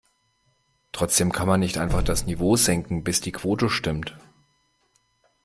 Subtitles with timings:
[0.93, 4.17] Trotzdem kann man nicht einfach das Niveau senken, bis die Quote stimmt.